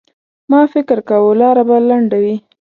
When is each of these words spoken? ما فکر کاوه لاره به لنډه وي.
ما 0.51 0.61
فکر 0.73 0.97
کاوه 1.09 1.31
لاره 1.41 1.63
به 1.69 1.77
لنډه 1.89 2.17
وي. 2.23 2.35